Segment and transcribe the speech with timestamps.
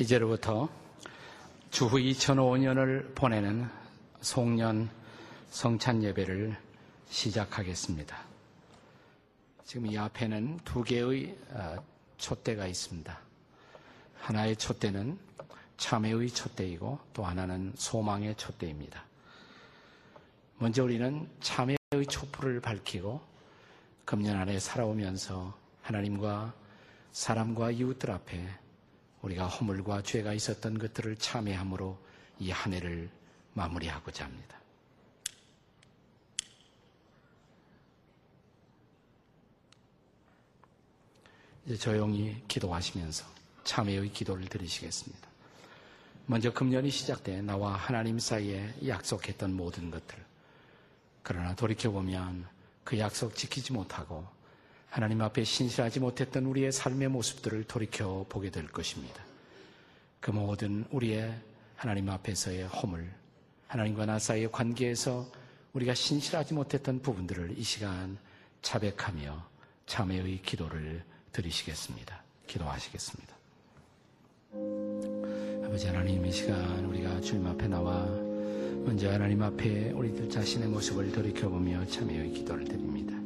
[0.00, 0.68] 이제로부터
[1.72, 3.68] 주후 2005년을 보내는
[4.20, 4.88] 송년
[5.50, 6.56] 성찬 예배를
[7.08, 8.16] 시작하겠습니다.
[9.64, 11.84] 지금 이 앞에는 두 개의 어,
[12.16, 13.18] 촛대가 있습니다.
[14.20, 15.18] 하나의 촛대는
[15.76, 19.04] 참회의 촛대이고 또 하나는 소망의 촛대입니다.
[20.58, 23.20] 먼저 우리는 참회의 촛불을 밝히고
[24.04, 26.54] 금년 안에 살아오면서 하나님과
[27.10, 28.48] 사람과 이웃들 앞에
[29.22, 31.98] 우리가 허물과 죄가 있었던 것들을 참회함으로
[32.40, 33.10] 이 한 해를
[33.54, 34.56] 마무리하고자 합니다.
[41.66, 43.26] 이제 조용히 기도하시면서
[43.64, 45.28] 참회의 기도를 드리시겠습니다.
[46.26, 50.16] 먼저 금년이 시작돼 나와 하나님 사이에 약속했던 모든 것들.
[51.22, 52.46] 그러나 돌이켜보면
[52.84, 54.26] 그 약속 지키지 못하고
[54.90, 59.22] 하나님 앞에 신실하지 못했던 우리의 삶의 모습들을 돌이켜 보게 될 것입니다.
[60.20, 61.34] 그 모든 우리의
[61.76, 63.08] 하나님 앞에서의 허물,
[63.68, 65.30] 하나님과 나 사이의 관계에서
[65.74, 68.18] 우리가 신실하지 못했던 부분들을 이 시간
[68.62, 69.46] 자백하며
[69.86, 72.22] 참회의 기도를 드리시겠습니다.
[72.46, 73.36] 기도하시겠습니다.
[75.64, 78.06] 아버지 하나님 이 시간 우리가 주님 앞에 나와
[78.84, 83.17] 먼저 하나님 앞에 우리들 자신의 모습을 돌이켜보며 참회의 기도를 드립니다.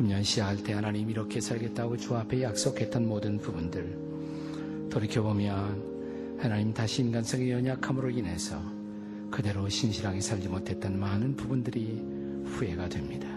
[0.00, 7.50] 금년 시작할 때 하나님 이렇게 살겠다고 주 앞에 약속했던 모든 부분들 돌이켜보면 하나님 다시 인간성의
[7.50, 8.58] 연약함으로 인해서
[9.30, 12.02] 그대로 신실하게 살지 못했던 많은 부분들이
[12.46, 13.28] 후회가 됩니다.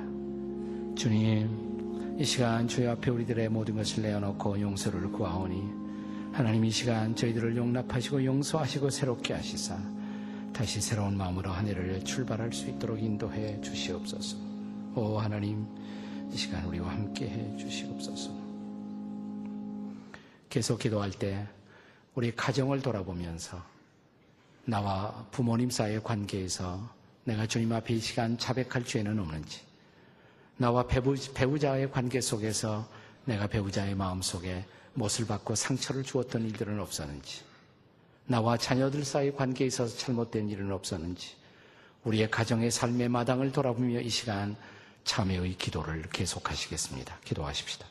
[0.96, 5.66] 주님, 이 시간 주의 앞에 우리들의 모든 것을 내어놓고 용서를 구하오니
[6.32, 9.78] 하나님 이 시간 저희들을 용납하시고 용서하시고 새롭게 하시사
[10.54, 14.38] 다시 새로운 마음으로 한 해를 출발할 수 있도록 인도해 주시옵소서.
[14.96, 15.68] 오 하나님,
[16.34, 18.32] 이 시간 우리와 함께 해 주시옵소서.
[20.50, 21.48] 계속 기도할 때
[22.16, 23.64] 우리 가정을 돌아보면서
[24.66, 26.90] 나와 부모님 사이의 관계에서
[27.24, 29.62] 내가 주님 앞에 이 시간 자백할 죄는 없는지,
[30.58, 32.90] 나와 배우, 배우 자의 관계 속에서
[33.26, 34.66] 내가 배우자의 마음 속에
[34.96, 37.42] 못을 받고 상처를 주었던 일들은 없었는지,
[38.26, 41.36] 나와 자녀들 사이의 관계에 있어서 잘못된 일은 없었는지,
[42.04, 44.56] 우리의 가정의 삶의 마당을 돌아보며 이 시간
[45.04, 47.18] 참회의 기도를 계속하시겠습니다.
[47.24, 47.86] 기도하십시다.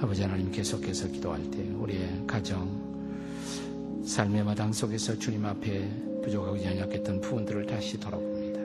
[0.00, 5.88] 아버지 하나님 계속해서 기도할 때 우리의 가정, 삶의 마당 속에서 주님 앞에
[6.22, 8.60] 부족하고 연약했던 부분들을 다시 돌아봅니다.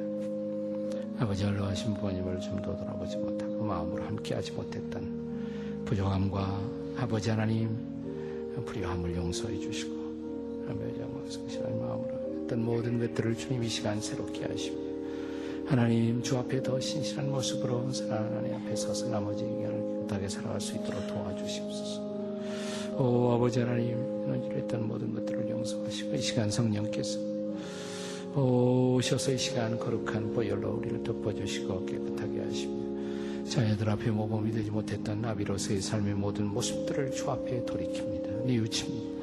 [1.23, 6.59] 아버지 연로하신 부모님을 좀 더 돌아보지 못하고 마음으로 함께하지 못했던 부족함과
[6.97, 7.69] 아버지 하나님
[8.65, 9.93] 불효함을 용서해 주시고
[10.69, 14.84] 아버지 하나님 마음으로 했던 모든 것들을 주님 이 시간 새롭게 하시고
[15.65, 21.07] 하나님 주 앞에 더 신실한 모습으로 하나님 앞에 서서 나머지 인간을 깨끗하게 살아갈 수 있도록
[21.07, 22.01] 도와주시옵소서.
[22.97, 27.19] 오 아버지 하나님 너희를 했던 모든 것들을 용서하시고 이 시간 성령께서
[28.35, 35.81] 오셔서 이 시간 거룩한 보혈로 우리를 덮어주시고 깨끗하게 하시며 자녀들 앞에 모범이 되지 못했던 나비로서의
[35.81, 38.45] 삶의 모든 모습들을 주 앞에 돌이킵니다.
[38.45, 39.14] 뉘우칩니다.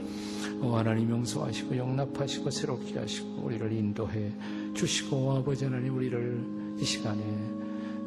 [0.62, 4.32] 오 하나님 용서하시고 용납하시고 새롭게 하시고 우리를 인도해
[4.74, 7.20] 주시고 아버지 하나님 우리를 이 시간에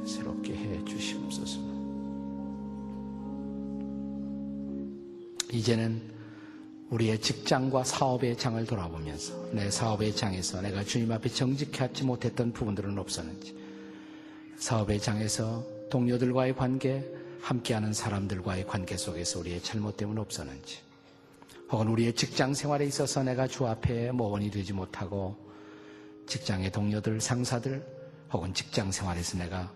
[0.06, 1.60] 새롭게 해 주시옵소서.
[5.52, 6.02] 이제는
[6.92, 13.54] 우리의 직장과 사업의 장을 돌아보면서 내 사업의 장에서 내가 주님 앞에 정직하지 못했던 부분들은 없었는지
[14.58, 17.04] 사업의 장에서 동료들과의 관계,
[17.42, 20.85] 함께하는 사람들과의 관계 속에서 우리의 잘못됨은 없었는지
[21.72, 25.36] 혹은 우리의 직장 생활에 있어서 내가 주 앞에 모원이 되지 못하고
[26.28, 27.86] 직장의 동료들, 상사들
[28.32, 29.72] 혹은 직장 생활에서 내가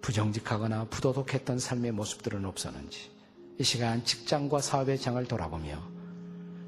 [0.00, 3.10] 부정직하거나 부도덕했던 삶의 모습들은 없었는지
[3.58, 5.80] 이 시간 직장과 사업의 장을 돌아보며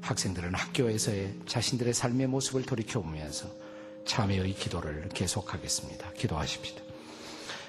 [0.01, 3.49] 학생들은 학교에서의 자신들의 삶의 모습을 돌이켜보면서
[4.05, 6.11] 참회의 기도를 계속하겠습니다.
[6.13, 6.83] 기도하십시다.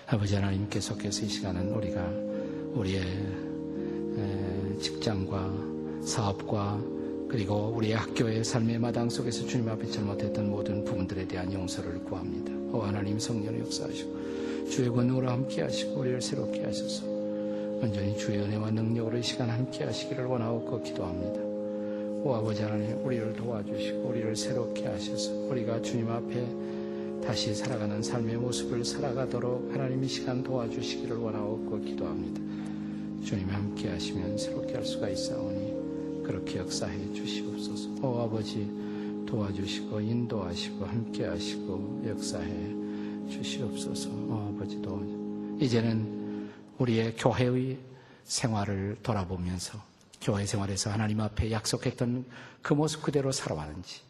[0.08, 2.00] 아버지 하나님 계속해서 이 시간은 우리가
[2.78, 3.46] 우리의
[4.80, 6.78] 직장과 사업과
[7.28, 12.52] 그리고 우리의 학교의 삶의 마당 속에서 주님 앞에 잘못했던 모든 부분들에 대한 용서를 구합니다.
[12.72, 17.04] 오 하나님 성령의 역사하시고 주의 권능으로 함께 하시고 우리를 새롭게 하셔서
[17.80, 21.40] 완전히 주의 은혜와 능력으로 이 시간 함께 하시기를 원하고 기도합니다.
[22.24, 26.46] 오 아버지 하나님 우리를 도와주시고 우리를 새롭게 하셔서 우리가 주님 앞에
[27.26, 32.40] 다시 살아가는 삶의 모습을 살아가도록 하나님 이 시간 도와주시기를 원하고 기도합니다.
[33.24, 35.55] 주님 함께 하시면 새롭게 할 수가 있사오니
[36.26, 37.88] 그렇게 역사해 주시옵소서.
[38.02, 38.68] 오 아버지
[39.26, 44.10] 도와주시고 인도하시고 함께 하시고 역사해 주시옵소서.
[44.10, 45.00] 오 아버지 도와
[45.60, 47.78] 이제는 우리의 교회의
[48.24, 49.80] 생활을 돌아보면서
[50.20, 52.24] 교회 생활에서 하나님 앞에 약속했던
[52.60, 54.00] 그 모습 그대로 살아왔는지,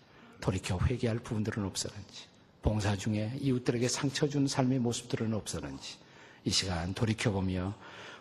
[0.40, 2.24] 돌이켜 회개할 부분들은 없었는지,
[2.62, 5.98] 봉사 중에 이웃들에게 상처 준 삶의 모습들은 없었는지,
[6.44, 7.74] 이 시간 돌이켜보며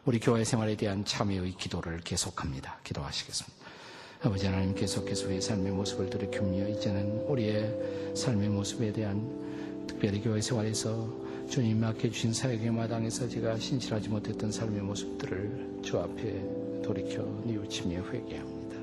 [0.04, 2.80] 우리 교회 생활에 대한 참여의 기도를 계속합니다.
[2.84, 3.65] 기도하시겠습니다.
[4.26, 9.22] 아버지 하나님 계속해서 우리의 삶의 모습을 돌이키며 이제는 우리의 삶의 모습에 대한
[9.86, 11.08] 특별히 교회 생활에서
[11.48, 18.78] 주님 맡겨 주신 사역의 마당에서 제가 신실하지 못했던 삶의 모습들을 주 앞에 돌이켜 뉘우치며 회개합니다.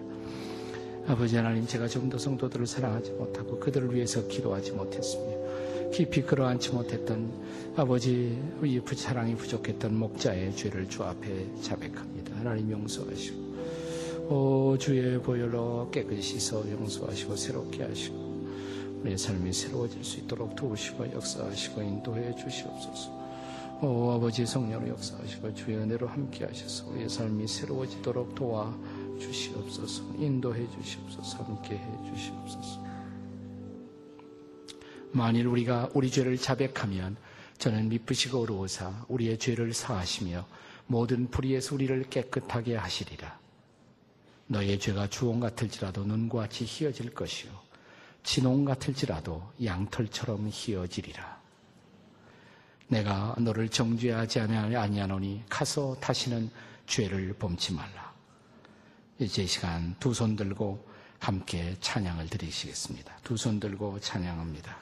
[1.09, 7.33] 아버지 하나님 제가 좀 더 성도들을 사랑하지 못하고 그들을 위해서 기도하지 못했으며 깊이 끌어안지 못했던
[7.75, 12.37] 아버지 이 사랑이 부족했던 목자의 죄를 주 앞에 자백합니다.
[12.37, 13.42] 하나님 용서하시고
[14.29, 18.33] 오 주의 보혈로 깨끗이 씻어 용서하시고 새롭게 하시고
[19.01, 23.11] 우리의 삶이 새로워질 수 있도록 도우시고 역사하시고 인도해 주시옵소서.
[23.83, 28.73] 오 아버지 성령으로 역사하시고 주의 은혜로 함께 하셔서 우리의 삶이 새로워지도록 도와
[29.19, 30.05] 주시옵소서.
[30.19, 31.45] 인도해 주시옵소서.
[31.45, 32.81] 함께 해 주시옵소서.
[35.11, 37.17] 만일 우리가 우리 죄를 자백하면
[37.59, 40.47] 저는 미쁘시고 어로우사 우리의 죄를 사하시며
[40.87, 43.42] 모든 불의에서 우리를 깨끗하게 하시리라.
[44.53, 47.51] 너의 죄가 주홍 같을지라도 눈과 같이 희어질 것이요
[48.23, 51.41] 진홍 같을지라도 양털처럼 희어지리라.
[52.89, 56.51] 내가 너를 정죄하지 아니하노니 가서 다시는
[56.87, 58.13] 죄를 범치 말라.
[59.19, 60.87] 이제 시간 두 손 들고
[61.19, 63.17] 함께 찬양을 드리시겠습니다.
[63.25, 64.77] 두 손 들고 찬양합니다.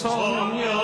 [0.00, 0.79] som jag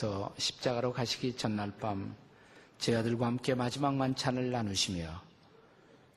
[0.00, 2.16] 주께서 십자가로 가시기 전날 밤
[2.78, 5.22] 제 아들과 함께 마지막 만찬을 나누시며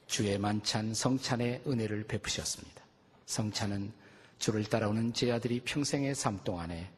[0.08, 2.82] 주의 만찬 성찬의 은혜를 베푸셨습니다.
[3.26, 3.92] 성찬은
[4.40, 6.90] 주를 따라오는 제 아들이 평생의 삶 동안에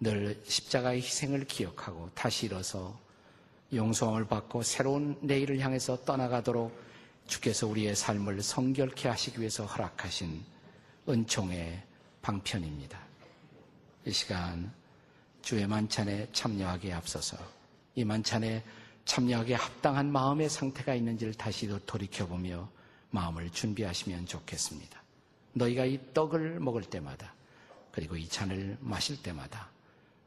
[0.00, 2.98] 늘 십자가의 희생을 기억하고 다시 일어서
[3.74, 6.74] 용서함을 받고 새로운 내일을 향해서 떠나가도록
[7.26, 10.42] 주께서 우리의 삶을 성결케 하시기 위해서 허락하신
[11.06, 11.82] 은총의
[12.22, 12.98] 방편입니다.
[14.06, 14.79] 이 시간
[15.42, 17.36] 주의 만찬에 참여하기에 앞서서
[17.94, 18.62] 이 만찬에
[19.04, 22.68] 참여하기에 합당한 마음의 상태가 있는지를 다시 돌이켜보며
[23.10, 25.02] 마음을 준비하시면 좋겠습니다.
[25.52, 27.34] 너희가 이 떡을 먹을 때마다
[27.90, 29.68] 그리고 이 잔을 마실 때마다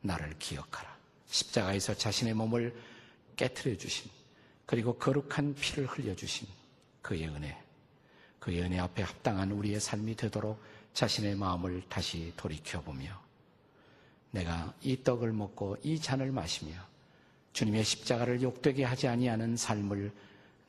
[0.01, 0.93] 나를 기억하라.
[1.27, 2.75] 십자가에서 자신의 몸을
[3.36, 4.12] 깨뜨려 주신
[4.65, 6.48] 그리고 거룩한 피를 흘려 주신
[7.01, 7.58] 그의 은혜,
[8.39, 10.62] 그의 은혜 앞에 합당한 우리의 삶이 되도록
[10.93, 13.23] 자신의 마음을 다시 돌이켜보며
[14.34, 16.74] 내가 이 떡을 먹고 이 잔을 마시며
[17.54, 20.12] 주님의 십자가를 욕되게 하지 아니하는 삶을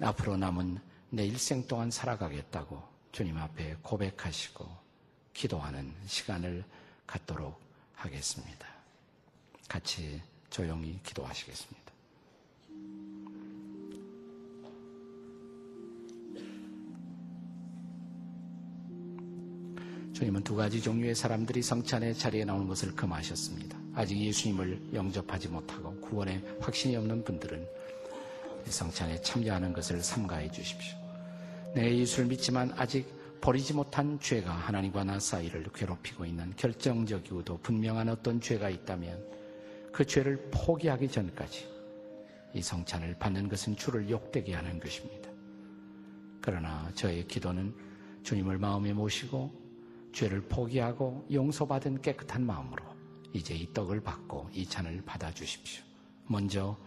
[0.00, 0.78] 앞으로 남은
[1.08, 4.68] 내 일생 동안 살아가겠다고 주님 앞에 고백하시고
[5.32, 6.62] 기도하는 시간을
[7.06, 7.58] 갖도록
[7.94, 8.68] 하겠습니다.
[9.66, 11.93] 같이 조용히 기도하시겠습니다.
[20.14, 23.76] 주님은 두 가지 종류의 사람들이 성찬의 자리에 나오는 것을 금하셨습니다.
[23.96, 27.66] 아직 예수님을 영접하지 못하고 구원에 확신이 없는 분들은
[28.66, 30.96] 성찬에 참여하는 것을 삼가해 주십시오.
[31.74, 38.40] 내 예수를 믿지만 아직 버리지 못한 죄가 하나님과 나 사이를 괴롭히고 있는 결정적이고도 분명한 어떤
[38.40, 39.20] 죄가 있다면
[39.90, 41.66] 그 죄를 포기하기 전까지
[42.54, 45.28] 이 성찬을 받는 것은 주를 욕되게 하는 것입니다.
[46.40, 47.74] 그러나 저의 기도는
[48.22, 49.63] 주님을 마음에 모시고
[50.14, 52.82] 죄를 포기하고 용서받은 깨끗한 마음으로
[53.32, 55.82] 이제 이 떡을 받고 이 잔을 받아 주십시오.
[56.26, 56.78] 먼저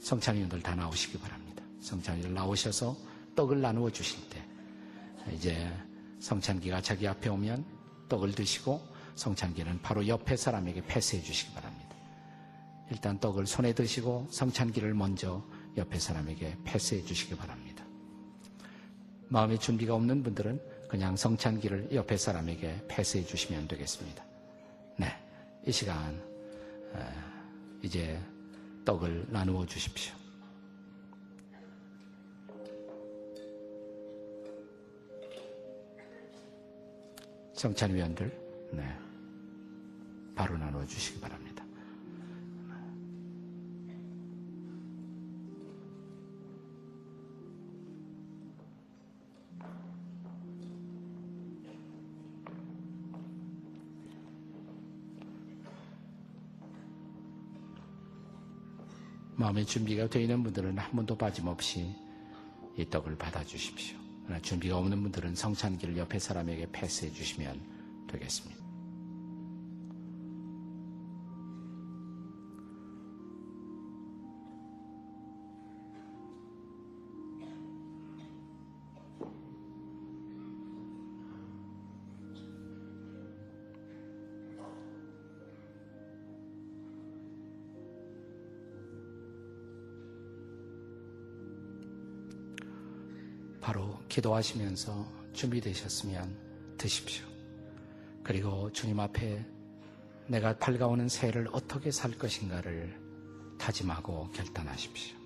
[0.00, 1.62] 성찬이들 다 나오시기 바랍니다.
[1.80, 2.96] 성찬이들 나오셔서
[3.36, 4.44] 떡을 나누어 주실 때
[5.32, 5.72] 이제
[6.18, 7.64] 성찬기가 자기 앞에 오면
[8.08, 8.82] 떡을 드시고
[9.14, 11.96] 성찬기는 바로 옆에 사람에게 패스해 주시기 바랍니다.
[12.90, 15.44] 일단 떡을 손에 드시고 성찬기를 먼저
[15.76, 17.84] 옆에 사람에게 패스해 주시기 바랍니다.
[19.28, 20.60] 마음의 준비가 없는 분들은
[20.92, 24.22] 그냥 성찬기를 옆에 사람에게 패스해 주시면 되겠습니다.
[24.98, 25.06] 네.
[25.64, 26.22] 이 시간,
[27.80, 28.20] 이제
[28.84, 30.14] 떡을 나누어 주십시오.
[37.54, 38.98] 성찬위원들, 네.
[40.34, 41.51] 바로 나누어 주시기 바랍니다.
[59.36, 61.94] 마음의 준비가 되어 있는 분들은 한 번도 빠짐없이
[62.76, 63.98] 이 떡을 받아주십시오.
[64.42, 67.60] 준비가 없는 분들은 성찬기를 옆에 사람에게 패스해 주시면
[68.08, 68.62] 되겠습니다.
[94.12, 97.24] 기도하시면서 준비되셨으면 드십시오.
[98.22, 99.42] 그리고 주님 앞에
[100.26, 103.00] 내가 밝아오는 새해를 어떻게 살 것인가를
[103.58, 105.16] 다짐하고 결단하십시오.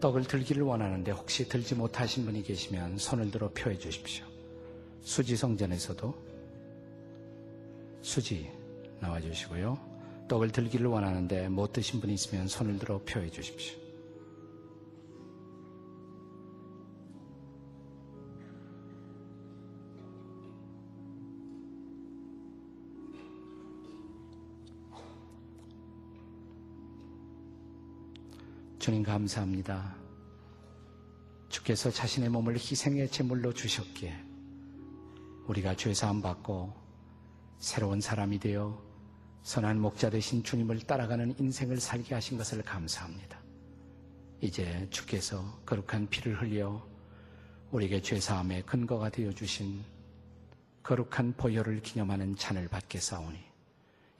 [0.00, 4.24] 떡을 들기를 원하는데 혹시 들지 못하신 분이 계시면 손을 들어 표해 주십시오.
[5.02, 6.29] 수지성전에서도
[8.02, 8.50] 수지
[9.00, 10.26] 나와주시고요.
[10.28, 13.78] 떡을 들기를 원하는데 못 드신 분이 있으면 손을 들어 표해 주십시오.
[28.78, 29.94] 주님 감사합니다.
[31.50, 34.14] 주께서 자신의 몸을 희생의 제물로 주셨기에
[35.48, 36.72] 우리가 죄 사함 받고
[37.60, 38.82] 새로운 사람이 되어
[39.42, 43.38] 선한 목자 되신 주님을 따라가는 인생을 살게 하신 것을 감사합니다.
[44.40, 46.82] 이제 주께서 거룩한 피를 흘려
[47.70, 49.84] 우리에게 죄사함의 근거가 되어 주신
[50.82, 53.38] 거룩한 보혈을 기념하는 잔을 받게 싸우니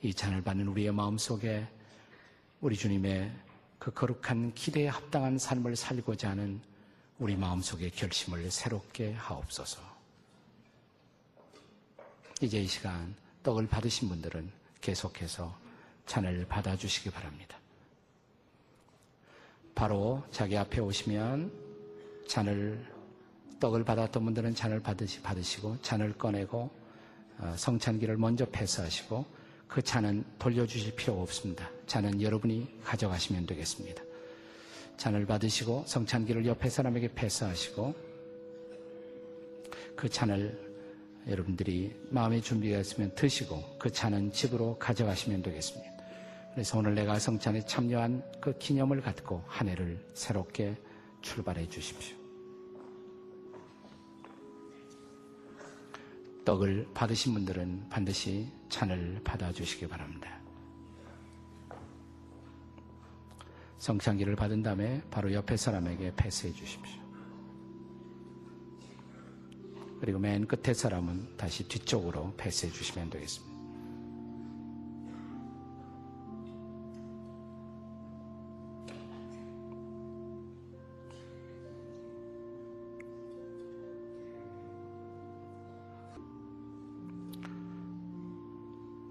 [0.03, 1.67] 이 잔을 받는 우리의 마음속에
[2.61, 3.35] 우리 주님의
[3.79, 6.61] 그 거룩한 기대에 합당한 삶을 살고자 하는
[7.19, 9.81] 우리 마음속의 결심을 새롭게 하옵소서.
[12.43, 15.57] 이제 이 시간 떡을 받으신 분들은 계속해서
[16.07, 17.59] 잔을 받아주시기 바랍니다.
[19.75, 21.53] 바로 자기 앞에 오시면
[22.27, 22.85] 잔을
[23.61, 26.71] 떡을 받았던 분들은 잔을 받으시, 받으시고 잔을 꺼내고
[27.39, 29.25] 어, 성찬기를 먼저 패스하시고
[29.69, 31.71] 그 잔은 돌려주실 필요가 없습니다.
[31.87, 34.03] 잔은 여러분이 가져가시면 되겠습니다.
[34.97, 37.95] 잔을 받으시고 성찬기를 옆에 사람에게 패스하시고
[39.97, 40.70] 그 잔을
[41.29, 45.91] 여러분들이 마음의 준비가 있으면 드시고 그 차는 집으로 가져가시면 되겠습니다.
[46.53, 50.77] 그래서 오늘 내가 성찬에 참여한 그 기념을 갖고 한 해를 새롭게
[51.23, 52.17] 출발해 주십시오.
[56.45, 60.41] 떡을 받으신 분들은 반드시 찬을 받아주시기 바랍니다.
[63.79, 67.00] 성창기를 받은 다음에 바로 옆에 사람에게 패스해 주십시오.
[70.01, 73.51] 그리고 맨 끝에 사람은 다시 뒤쪽으로 패스해 주시면 되겠습니다.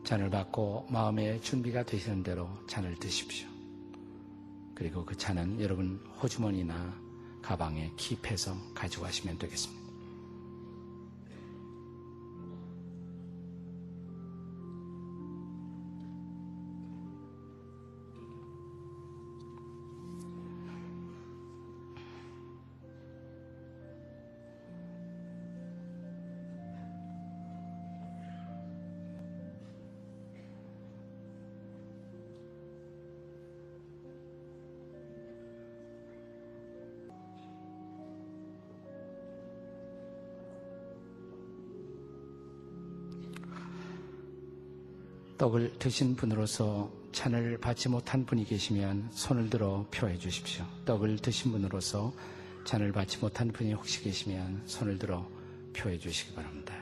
[0.09, 3.47] 잔을 받고 마음의 준비가 되시는 대로 잔을 드십시오.
[4.73, 6.99] 그리고 그 잔은 여러분 호주머니나
[7.43, 9.88] 가방에 킵해서 가져가시면 되겠습니다.
[45.39, 50.65] 떡을 드신 분으로서 찬을 받지 못한 분이 계시면 손을 들어 표해 주십시오.
[50.83, 52.13] 떡을 드신 분으로서
[52.65, 55.25] 찬을 받지 못한 분이 혹시 계시면 손을 들어
[55.73, 56.75] 표해 주시기 바랍니다.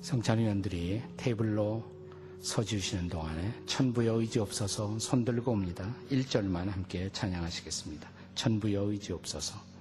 [0.00, 1.84] 성찬위원들이 테이블로
[2.40, 5.94] 서주시는 동안에 천부의 의지 없어서 손 들고 옵니다.
[6.10, 8.10] 1절만 함께 찬양하시겠습니다.
[8.34, 9.73] 천부의 의지 없어서.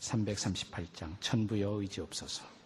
[0.00, 2.57] 338장 천부여 의지 없어서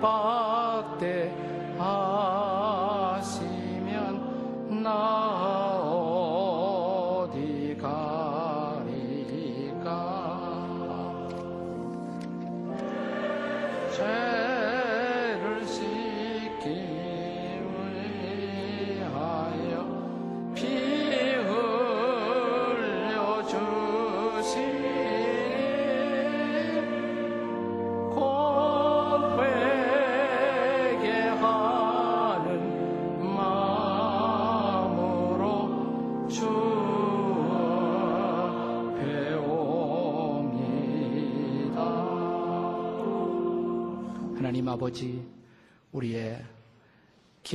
[0.00, 1.49] 나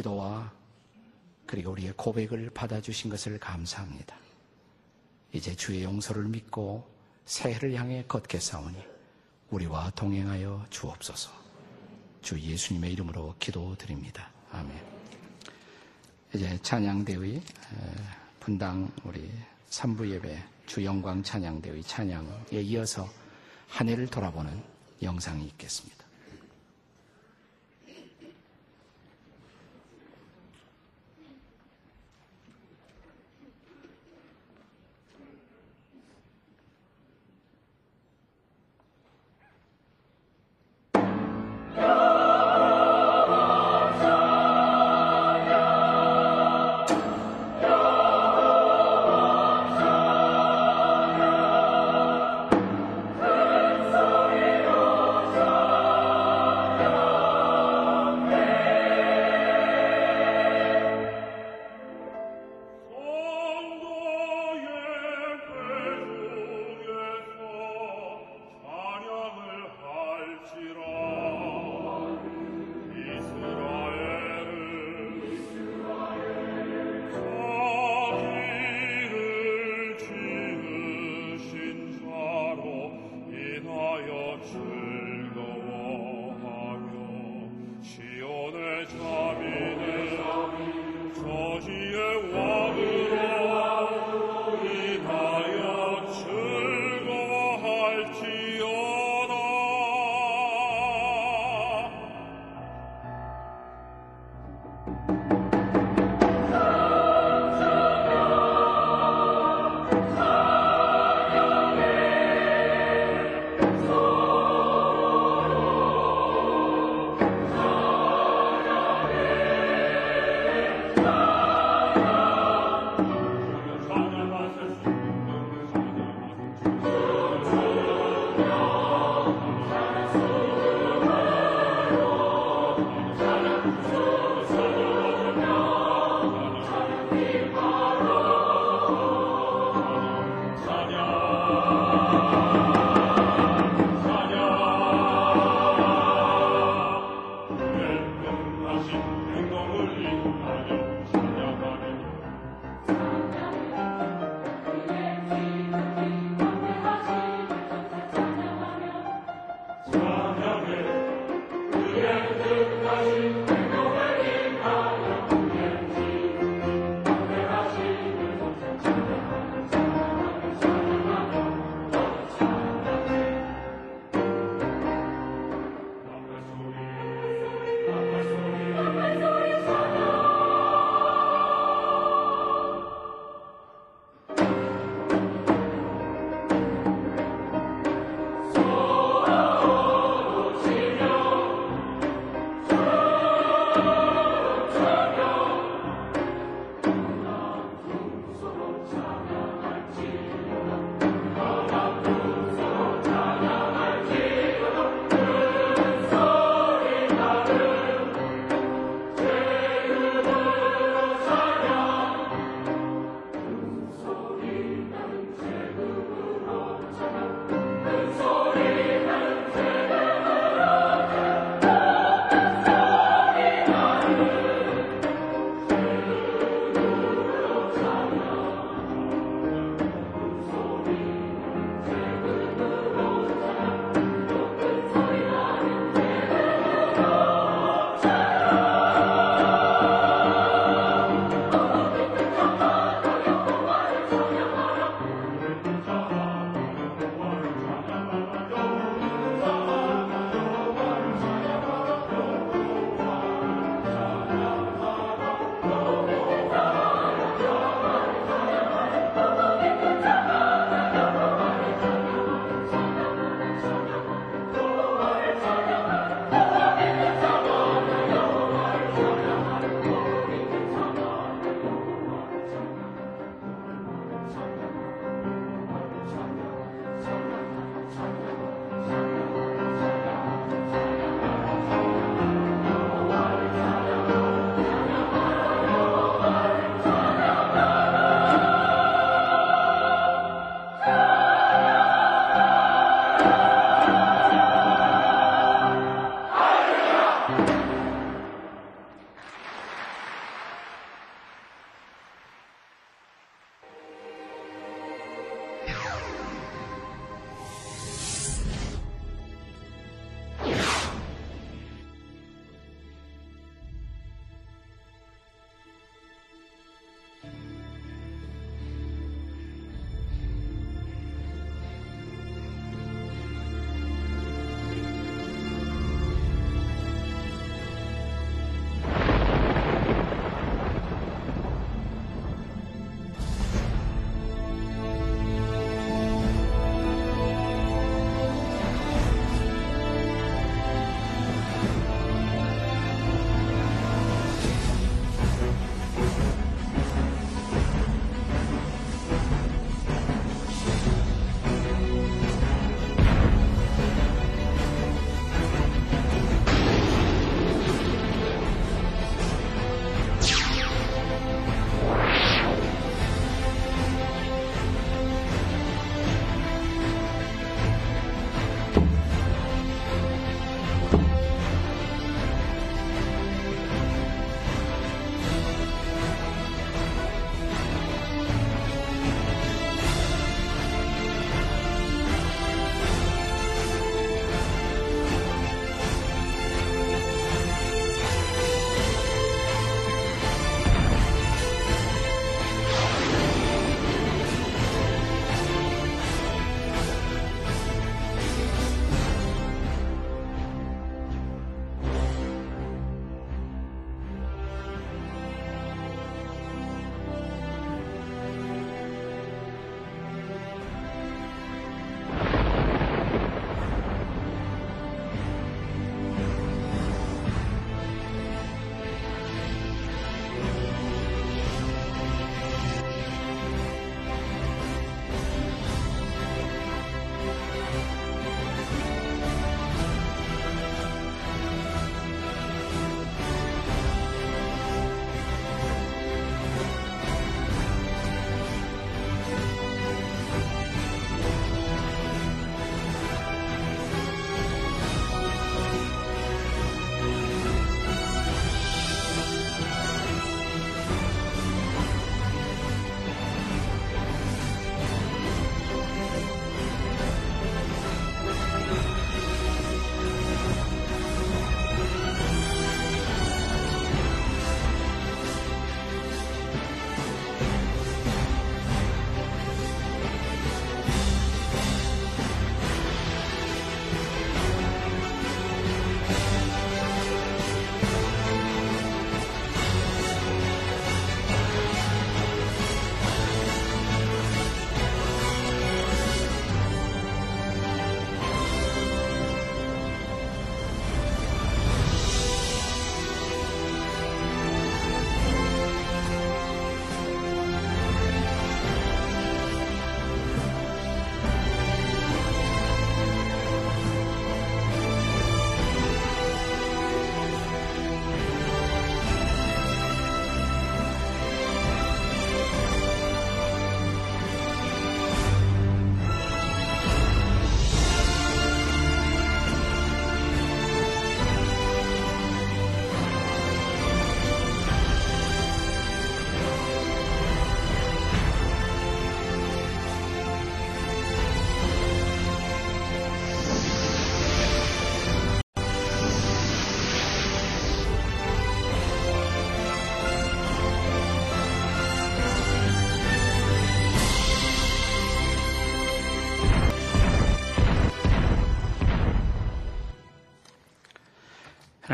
[0.06, 0.52] 기도와
[1.48, 4.16] 그리고 우리의 고백을 받아주신 것을 감사합니다.
[5.34, 6.88] 이제 주의 용서를 믿고
[7.26, 8.78] 새해를 향해 걷겠사오니
[9.50, 11.32] 우리와 동행하여 주옵소서.
[12.22, 14.32] 주 예수님의 이름으로 기도드립니다.
[14.52, 14.72] 아멘.
[16.34, 17.42] 이제 찬양대의
[18.40, 19.32] 분당 우리
[19.70, 23.10] 3부 예배 주 영광 찬양대의 찬양에 이어서
[23.68, 24.64] 한 해를 돌아보는
[25.02, 26.05] 영상이 있겠습니다.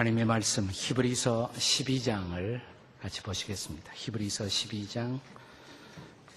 [0.01, 2.59] 하나님의 말씀 히브리서 12장을
[3.01, 3.91] 같이 보시겠습니다.
[3.93, 5.19] 히브리서 12장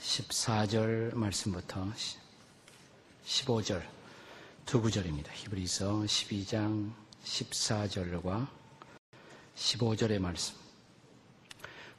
[0.02, 1.90] 14절 말씀부터
[3.24, 3.82] 15절
[4.66, 5.32] 두 구절입니다.
[5.32, 6.92] 히브리서 12장
[7.24, 8.48] 14절과
[9.56, 10.56] 15절의 말씀.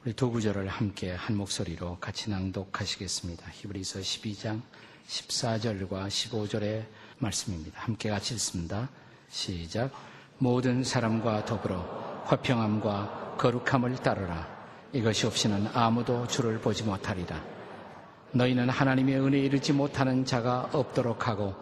[0.04, 3.44] 우리 두 구절을 함께 한 목소리로 같이 낭독하시겠습니다.
[3.50, 4.62] 히브리서 12장
[5.08, 6.86] 14절과 15절의
[7.18, 7.80] 말씀입니다.
[7.80, 8.88] 함께 같이 읽습니다.
[9.28, 10.15] 시작.
[10.38, 14.46] 모든 사람과 더불어 화평함과 거룩함을 따르라.
[14.92, 17.42] 이것이 없이는 아무도 주를 보지 못하리라.
[18.32, 21.54] 너희는 하나님의 은혜에 이르지 못하는 자가 없도록 하고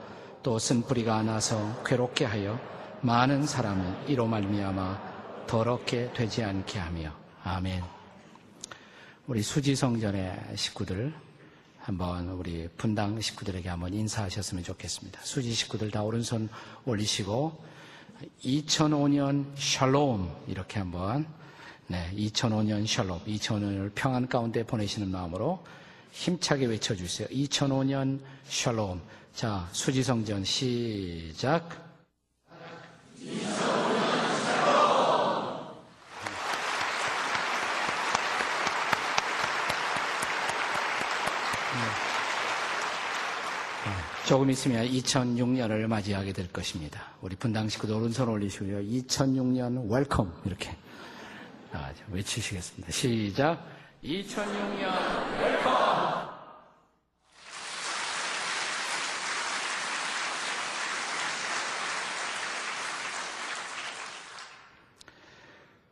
[0.42, 2.58] 또 쓴뿌리가 나서 괴롭게 하여
[3.00, 7.12] 많은 사람이 이로 말미암아 더럽게 되지 않게 하며
[7.44, 7.82] 아멘.
[9.26, 11.14] 우리 수지성전의 식구들
[11.78, 15.20] 한번 우리 분당 식구들에게 한번 인사하셨으면 좋겠습니다.
[15.22, 16.48] 수지 식구들 다 오른손
[16.86, 17.73] 올리시고
[18.44, 21.26] 2005년 샬롬 이렇게 한번
[21.86, 25.62] 네, 2005년 샬롬, 2005년을 평안 가운데 보내시는 마음으로
[26.12, 27.28] 힘차게 외쳐주세요.
[27.28, 29.02] 2005년 샬롬.
[29.34, 31.68] 자, 수지성전 시작.
[33.20, 34.03] 2005년
[44.26, 47.12] 조금 있으면 2006년을 맞이하게 될 것입니다.
[47.20, 48.78] 우리 분당 식구들 오른손 올리시고요.
[48.78, 50.74] 2006년 welcome 이렇게
[51.72, 52.90] 아, 외치시겠습니다.
[52.90, 53.62] 시작.
[54.02, 56.34] 2006년 welcome.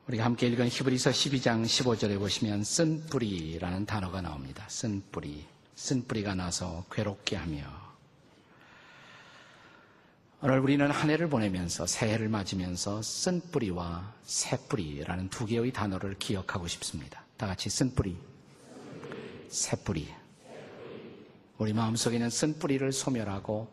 [0.08, 4.64] 우리가 함께 읽은 히브리서 12장 15절에 보시면 쓴 뿌리라는 단어가 나옵니다.
[4.68, 5.44] 쓴 뿌리.
[5.74, 7.81] 쓴 뿌리가 나서 괴롭게 하며
[10.44, 16.66] 오늘 우리는 한 해를 보내면서 새해를 맞으면서 쓴 뿌리와 새 뿌리라는 두 개의 단어를 기억하고
[16.66, 17.24] 싶습니다.
[17.36, 18.16] 다 같이 쓴 뿌리,
[19.48, 20.08] 새 뿌리.
[21.58, 23.72] 우리 마음속에는 쓴 뿌리를 소멸하고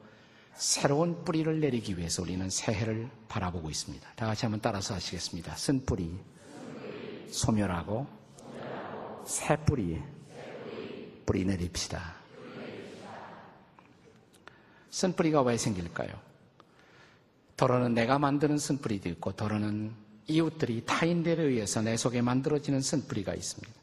[0.53, 4.07] 새로운 뿌리를 내리기 위해서 우리는 새해를 바라보고 있습니다.
[4.15, 5.55] 다 같이 한번 따라서 하시겠습니다.
[5.55, 6.19] 쓴 뿌리,
[7.31, 8.05] 소멸하고
[9.25, 9.99] 새 뿌리,
[11.25, 12.13] 뿌리 내립시다.
[14.91, 16.28] 쓴 뿌리가 왜 생길까요?
[17.59, 19.91] 더러는 내가 만드는 쓴뿌리도 있고 더러는
[20.27, 23.73] 이웃들이 타인들에 의해서 내 속에 만들어지는 쓴뿌리가 있습니다.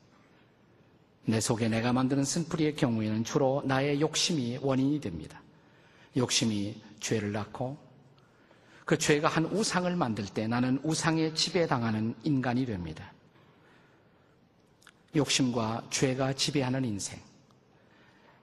[1.26, 5.42] 내 속에 내가 만드는 쓴뿌리의 경우에는 주로 나의 욕심이 원인이 됩니다.
[6.16, 7.76] 욕심이 죄를 낳고
[8.86, 13.12] 그 죄가 한 우상을 만들 때 나는 우상에 지배당하는 인간이 됩니다.
[15.14, 17.20] 욕심과 죄가 지배하는 인생.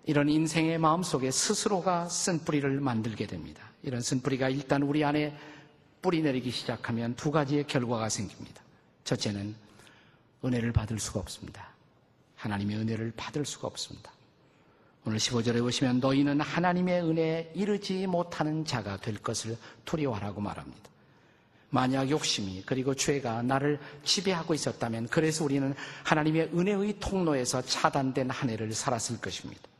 [0.06, 3.73] 이런 인생의 마음속에 스스로가 쓴 뿌리를 만들게 됩니다.
[3.84, 5.38] 이런 쓴뿌리가 일단 우리 안에
[6.02, 8.62] 뿌리 내리기 시작하면 두 가지의 결과가 생깁니다.
[9.04, 9.56] 첫째는
[10.44, 11.70] 은혜를 받을 수가 없습니다.
[12.36, 14.12] 하나님의 은혜를 받을 수가 없습니다.
[15.06, 20.90] 오늘 15절에 보시면 너희는 하나님의 은혜에 이르지 못하는 자가 될 것을 두려워하라고 말합니다.
[21.70, 28.72] 만약 욕심이 그리고 죄가 나를 지배하고 있었다면 그래서 우리는 하나님의 은혜의 통로에서 차단된 한 해를
[28.74, 29.73] 살았을 것입니다.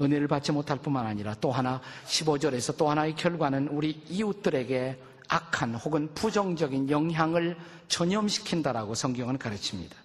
[0.00, 6.12] 은혜를 받지 못할 뿐만 아니라 또 하나 15절에서 또 하나의 결과는 우리 이웃들에게 악한 혹은
[6.14, 7.56] 부정적인 영향을
[7.88, 9.96] 전염시킨다라고 성경은 가르칩니다.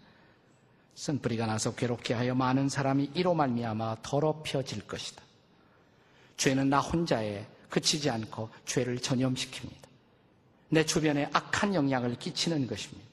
[0.96, 5.22] 쓴뿌리가 나서 괴롭게 하여 많은 사람이 이로 말미암아 더럽혀질 것이다.
[6.38, 9.84] 죄는 나 혼자에 그치지 않고 죄를 전염시킵니다.
[10.70, 13.08] 내 주변에 악한 영향을 끼치는 것입니다.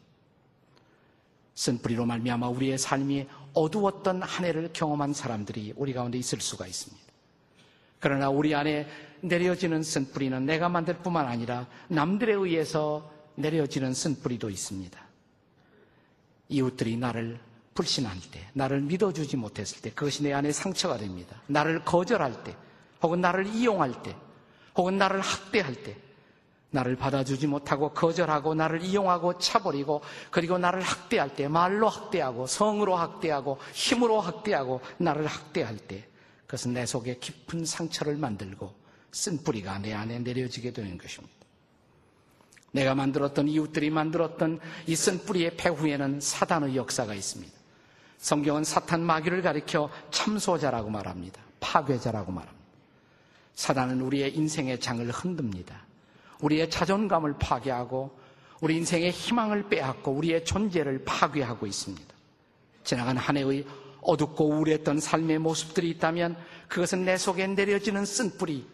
[1.54, 7.10] 쓴뿌리로 말미암아 우리의 삶이 어두웠던 한 해를 경험한 사람들이 우리 가운데 있을 수가 있습니다.
[7.98, 8.88] 그러나 우리 안에
[9.20, 15.00] 내려지는 쓴뿌리는 내가 만들 뿐만 아니라 남들에 의해서 내려지는 쓴뿌리도 있습니다.
[16.48, 17.38] 이웃들이 나를
[17.74, 21.40] 불신할 때, 나를 믿어주지 못했을 때, 그것이 내 안에 상처가 됩니다.
[21.46, 22.56] 나를 거절할 때,
[23.02, 24.16] 혹은 나를 이용할 때,
[24.76, 25.96] 혹은 나를 학대할 때,
[26.70, 33.58] 나를 받아주지 못하고 거절하고 나를 이용하고 차버리고 그리고 나를 학대할 때 말로 학대하고 성으로 학대하고
[33.72, 36.06] 힘으로 학대하고 나를 학대할 때
[36.46, 38.72] 그것은 내 속에 깊은 상처를 만들고
[39.12, 41.34] 쓴 뿌리가 내 안에 내려지게 되는 것입니다.
[42.72, 47.52] 내가 만들었던 이웃들이 만들었던 이 쓴 뿌리의 배후에는 사단의 역사가 있습니다.
[48.18, 51.40] 성경은 사탄 마귀를 가리켜 참소자라고 말합니다.
[51.58, 52.60] 파괴자라고 말합니다.
[53.54, 55.89] 사단은 우리의 인생의 장을 흔듭니다.
[56.42, 58.18] 우리의 자존감을 파괴하고
[58.60, 62.14] 우리 인생의 희망을 빼앗고 우리의 존재를 파괴하고 있습니다.
[62.84, 63.64] 지나간 한 해의
[64.02, 66.36] 어둡고 우울했던 삶의 모습들이 있다면
[66.68, 68.66] 그것은 내 속에 내려지는 쓴뿌리,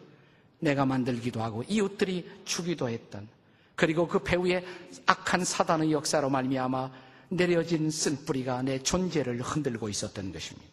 [0.59, 3.27] 내가 만들기도 하고 이웃들이 주기도 했던
[3.75, 4.65] 그리고 그 배후에
[5.05, 6.91] 악한 사단의 역사로 말미암아
[7.29, 10.67] 내려진 쓴뿌리가 내 존재를 흔들고 있었던 것입니다.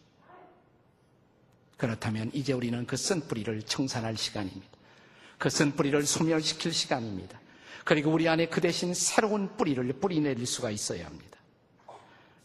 [1.77, 4.74] 그렇다면 이제 우리는 그 쓴뿌리를 청산할 시간입니다.
[5.45, 7.39] 그 쓴뿌리를 소멸시킬 시간입니다.
[7.83, 11.37] 그리고 우리 안에 그 대신 새로운 뿌리를 뿌리내릴 수가 있어야 합니다.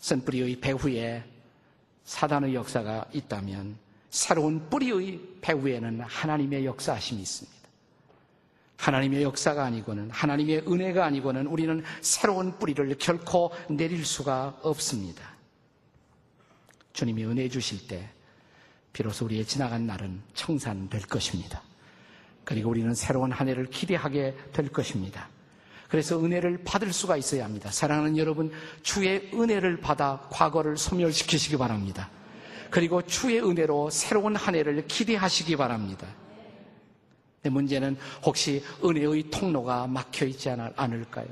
[0.01, 1.25] 쓴뿌리의 배후에
[2.05, 3.79] 사단의 역사가 있다면
[4.11, 7.59] 새로운 뿌리의 배후에는 하나님의 역사하심이 있습니다.
[8.77, 15.37] 하나님의 역사가 아니고는 하나님의 은혜가 아니고는 우리는 새로운 뿌리를 결코 내릴 수가 없습니다.
[16.93, 18.11] 주님이 은혜 주실 때
[18.93, 21.63] 비로소 우리의 지나간 날은 청산될 것입니다.
[22.51, 25.29] 그리고 우리는 새로운 한 해를 기대하게 될 것입니다.
[25.89, 27.71] 그래서 은혜를 받을 수가 있어야 합니다.
[27.71, 28.51] 사랑하는 여러분,
[28.83, 32.11] 주의 은혜를 받아 과거를 소멸시키시기 바랍니다.
[32.69, 36.09] 그리고 주의 은혜로 새로운 한 해를 기대하시기 바랍니다.
[37.43, 41.29] 내 문제는 혹시 은혜의 통로가 막혀 있지 않을까요?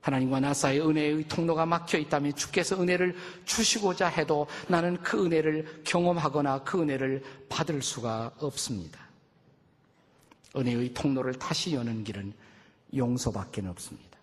[0.00, 6.64] 하나님과 나 사이의 은혜의 통로가 막혀 있다면 주께서 은혜를 주시고자 해도 나는 그 은혜를 경험하거나
[6.64, 9.05] 그 은혜를 받을 수가 없습니다.
[10.56, 12.32] 은혜의 통로를 다시 여는 길은
[12.94, 14.16] 용서밖에 없습니다.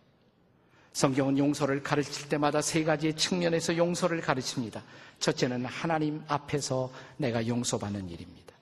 [0.94, 4.84] 성경은 용서를 가르칠 때마다 세 가지의 측면에서 용서를 가르칩니다.
[5.20, 8.54] 첫째는 하나님 앞에서 내가 용서받는 일입니다.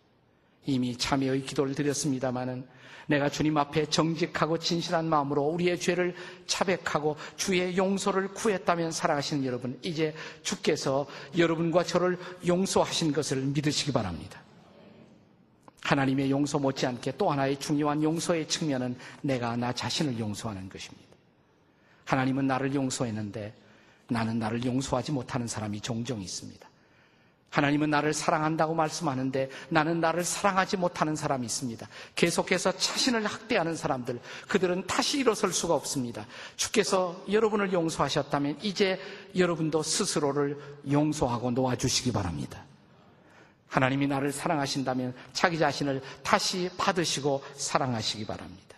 [0.66, 2.66] 이미 참여의 기도를 드렸습니다마는
[3.08, 10.14] 내가 주님 앞에 정직하고 진실한 마음으로 우리의 죄를 차백하고 주의 용서를 구했다면 살아가시는 여러분, 이제
[10.44, 11.08] 주께서
[11.38, 14.42] 여러분과 저를 용서하신 것을 믿으시기 바랍니다.
[15.82, 21.10] 하나님의 용서 못지않게 또 하나의 중요한 용서의 측면은 내가 나 자신을 용서하는 것입니다.
[22.06, 23.54] 하나님은 나를 용서했는데
[24.10, 26.70] 나는 나를 용서하지 못하는 사람이 종종 있습니다.
[27.52, 31.88] 하나님은 나를 사랑한다고 말씀하는데 나는 나를 사랑하지 못하는 사람이 있습니다.
[32.16, 36.26] 계속해서 자신을 학대하는 사람들, 그들은 다시 일어설 수가 없습니다.
[36.56, 39.00] 주께서 여러분을 용서하셨다면 이제
[39.36, 40.58] 여러분도 스스로를
[40.90, 42.64] 용서하고 놓아주시기 바랍니다.
[43.72, 48.78] 하나님이 나를 사랑하신다면 자기 자신을 다시 받으시고 사랑하시기 바랍니다.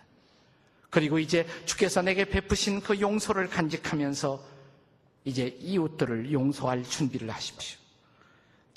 [0.88, 4.40] 그리고 이제 주께서 내게 베푸신 그 용서를 간직하면서
[5.24, 7.76] 이제 이웃들을 용서할 준비를 하십시오.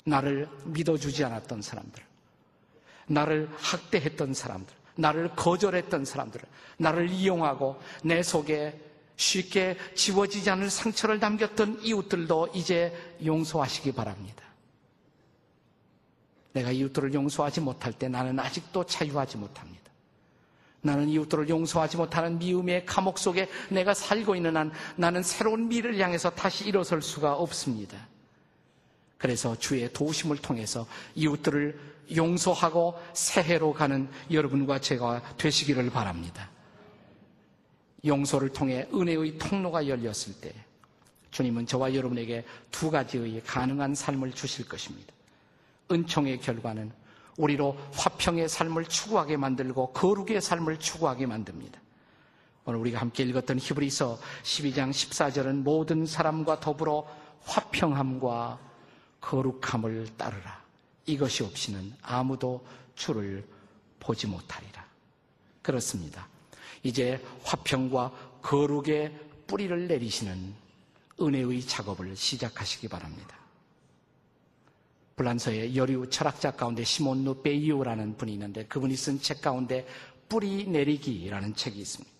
[0.04, 2.02] 나를 믿어주지 않았던 사람들,
[3.06, 6.40] 나를 학대했던 사람들, 나를 거절했던 사람들,
[6.78, 8.76] 나를 이용하고 내 속에
[9.14, 14.47] 쉽게 지워지지 않을 상처를 남겼던 이웃들도 이제 용서하시기 바랍니다.
[16.52, 19.88] 내가 이웃들을 용서하지 못할 때 나는 아직도 자유하지 못합니다.
[20.80, 26.30] 나는 이웃들을 용서하지 못하는 미움의 감옥 속에 내가 살고 있는 한 나는 새로운 미를 향해서
[26.30, 28.06] 다시 일어설 수가 없습니다.
[29.18, 30.86] 그래서 주의 도우심을 통해서
[31.16, 31.78] 이웃들을
[32.14, 36.48] 용서하고 새해로 가는 여러분과 제가 되시기를 바랍니다.
[38.04, 40.54] 용서를 통해 은혜의 통로가 열렸을 때
[41.32, 45.12] 주님은 저와 여러분에게 두 가지의 가능한 삶을 주실 것입니다.
[45.90, 46.92] 은총의 결과는
[47.36, 51.80] 우리로 화평의 삶을 추구하게 만들고 거룩의 삶을 추구하게 만듭니다.
[52.64, 57.06] 오늘 우리가 함께 읽었던 히브리서 12장 14절은 모든 사람과 더불어
[57.44, 58.58] 화평함과
[59.20, 60.62] 거룩함을 따르라.
[61.06, 63.46] 이것이 없이는 아무도 주를
[64.00, 64.84] 보지 못하리라.
[65.62, 66.28] 그렇습니다.
[66.82, 68.12] 이제 화평과
[68.42, 70.54] 거룩의 뿌리를 내리시는
[71.20, 73.37] 은혜의 작업을 시작하시기 바랍니다.
[75.18, 79.84] 불란서의 여류 철학자 가운데 시몬 누 베이오라는 분이 있는데 그분이 쓴 책 가운데
[80.28, 82.14] 뿌리 내리기라는 책이 있습니다.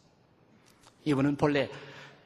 [1.04, 1.70] 이분은 본래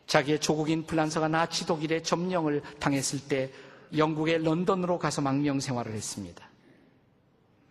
[0.06, 3.52] 자기의 조국인 불란서가 나치 독일의 점령을 당했을 때
[3.96, 6.48] 영국의 런던으로 가서 망명 생활을 했습니다.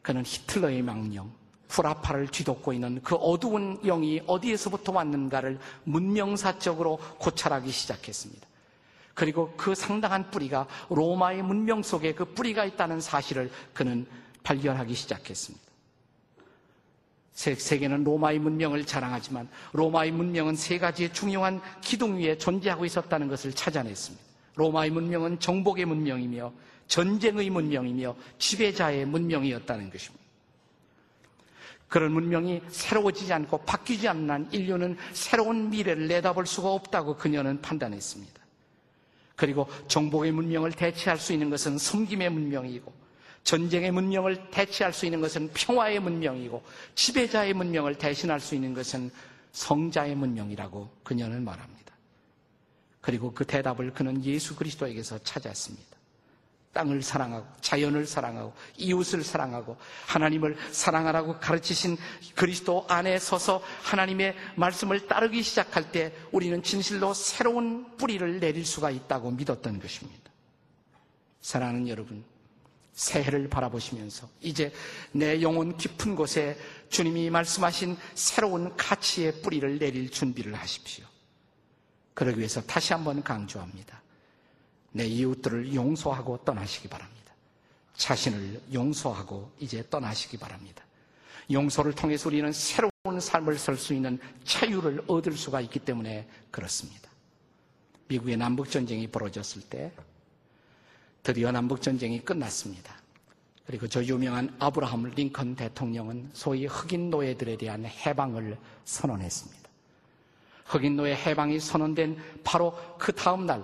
[0.04, 1.32] 그는 히틀러의 망령,
[1.70, 8.51] 후라파를 뒤덮고 있는 그 어두운 영이 어디에서부터 왔는가를 문명사적으로 고찰하기 시작했습니다.
[9.14, 14.06] 그리고 그 상당한 뿌리가 로마의 문명 속에 그 뿌리가 있다는 사실을 그는
[14.44, 15.72] 발견하기 시작했습니다.
[17.34, 24.24] 세계는 로마의 문명을 자랑하지만 로마의 문명은 세 가지의 중요한 기둥 위에 존재하고 있었다는 것을 찾아냈습니다.
[24.56, 26.52] 로마의 문명은 정복의 문명이며
[26.88, 30.22] 전쟁의 문명이며 지배자의 문명이었다는 것입니다.
[31.88, 38.41] 그런 문명이 새로워지지 않고 바뀌지 않는 한 인류는 새로운 미래를 내다볼 수가 없다고 그녀는 판단했습니다.
[39.42, 42.94] 그리고 정복의 문명을 대체할 수 있는 것은 섬김의 문명이고
[43.44, 46.62] 전쟁의 문명을 대체할 수 있는 것은 평화의 문명이고
[46.94, 49.10] 지배자의 문명을 대신할 수 있는 것은
[49.52, 51.92] 성자의 문명이라고 그녀는 말합니다.
[53.02, 55.98] 그리고 그 대답을 그는 예수 그리스도에게서 찾았습니다.
[56.74, 61.98] 땅을 사랑하고 자연을 사랑하고 이웃을 사랑하고 하나님을 사랑하라고 가르치신
[62.36, 69.32] 그리스도 안에 서서 하나님의 말씀을 따르기 시작할 때 우리는 진실로 새로운 뿌리를 내릴 수가 있다고
[69.32, 70.32] 믿었던 것입니다.
[71.42, 72.24] 사랑하는 여러분,
[72.94, 74.72] 새해를 바라보시면서 이제
[75.12, 76.58] 내 영혼 깊은 곳에
[76.90, 81.06] 주님이 말씀하신 새로운 가치의 뿌리를 내릴 준비를 하십시오.
[82.14, 84.01] 그러기 위해서 다시 한번 강조합니다.
[84.92, 87.34] 내 이웃들을 용서하고 떠나시기 바랍니다.
[87.96, 90.84] 자신을 용서하고 이제 떠나시기 바랍니다.
[91.52, 97.10] 용서를 통해서 우리는 새로운 삶을 살 수 있는 자유를 얻을 수가 있기 때문에 그렇습니다.
[98.08, 99.92] 미국의 남북전쟁이 벌어졌을 때
[101.24, 102.96] 드디어 남북전쟁이 끝났습니다.
[103.66, 109.70] 그리고 저 유명한 아브라함 링컨 대통령은 소위 흑인 노예들에 대한 해방을 선언했습니다.
[110.66, 113.64] 흑인 노예 해방이 선언된 바로 그 다음 날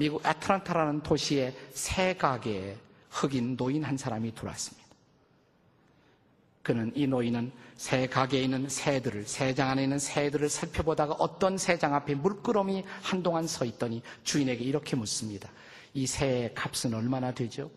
[0.00, 2.74] 미국 애틀란타라는 도시의 새 가게에
[3.10, 4.88] 흑인 노인 한 사람이 들어왔습니다.
[6.62, 12.14] 그는 이 노인은 새 가게에 있는 새들을, 새장 안에 있는 새들을 살펴보다가 어떤 새장 앞에
[12.14, 15.50] 물끄러미 한동안 서 있더니 주인에게 이렇게 묻습니다.
[15.92, 17.70] 이 새의 값은 얼마나 되죠?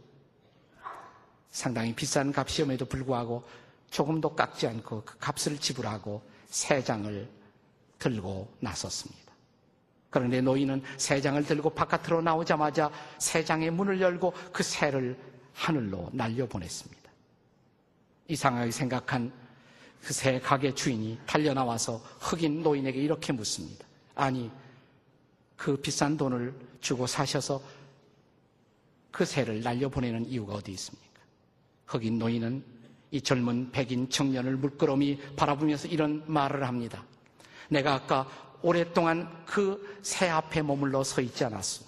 [1.52, 3.44] 상당히 비싼 값이om에도 불구하고
[3.92, 7.28] 조금도 깎지 않고 그 값을 지불하고 새장을
[8.00, 9.23] 들고 나섰습니다.
[10.14, 15.18] 그런데 노인은 새 장을 들고 바깥으로 나오자마자 새 장의 문을 열고 그 새를
[15.54, 17.12] 하늘로 날려보냈습니다.
[18.28, 19.44] 이상하게 생각한
[20.04, 23.88] 그 새 가게 주인이 달려나와서 흑인 노인에게 이렇게 묻습니다.
[24.16, 24.52] 아니,
[25.56, 27.62] 그 비싼 돈을 주고 사셔서
[29.12, 31.22] 그 새를 날려보내는 이유가 어디 있습니까?
[31.86, 32.64] 흑인 노인은
[33.12, 37.06] 이 젊은 백인 청년을 물끄러미 바라보면서 이런 말을 합니다.
[37.70, 38.28] 내가 아까
[38.64, 41.86] 오랫동안 그 새 앞에 머물러 서 있지 않았소.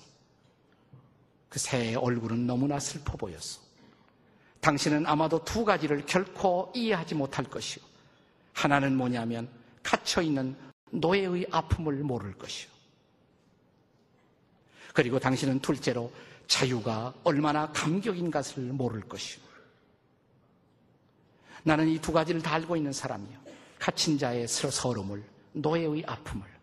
[1.49, 3.61] 그 새의 얼굴은 너무나 슬퍼 보였소.
[4.61, 7.83] 당신은 아마도 두 가지를 결코 이해하지 못할 것이오.
[8.53, 9.49] 하나는 뭐냐면
[9.83, 10.55] 갇혀있는
[10.91, 12.69] 노예의 아픔을 모를 것이오.
[14.93, 16.11] 그리고 당신은 둘째로
[16.47, 19.41] 자유가 얼마나 감격인 것을 모를 것이오.
[21.63, 23.37] 나는 이 두 가지를 다 알고 있는 사람이요.
[23.77, 25.21] 갇힌 자의 서름을,
[25.51, 26.54] 노예의 아픔을,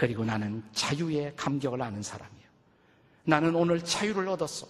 [0.00, 2.48] 그리고 나는 자유의 감격을 아는 사람이에요.
[3.24, 4.66] 나는 오늘 자유를 얻었어.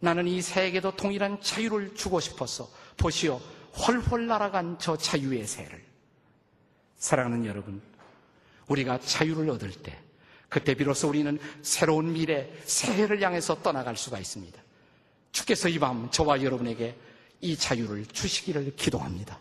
[0.00, 2.70] 나는 이 세계도 동일한 자유를 주고 싶었어.
[2.96, 3.42] 보시오.
[3.76, 5.84] 훨훨 날아간 저 자유의 새를.
[6.96, 7.82] 사랑하는 여러분,
[8.68, 10.00] 우리가 자유를 얻을 때,
[10.48, 14.62] 그때 비로소 우리는 새로운 미래, 새해를 향해서 떠나갈 수가 있습니다.
[15.30, 16.96] 주께서 이 밤 저와 여러분에게
[17.42, 19.38] 이 자유를 주시기를 기도합니다.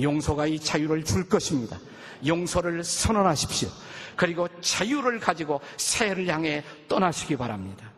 [0.00, 1.78] 용서가 이 자유를 줄 것입니다.
[2.26, 3.68] 용서를 선언하십시오.
[4.16, 7.92] 그리고 자유를 가지고 새해를 향해 떠나시기 바랍니다.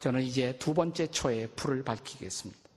[0.00, 2.68] 저는 이제 두 번째 초에 불을 밝히겠습니다.